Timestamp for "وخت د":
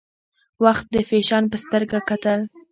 0.63-0.95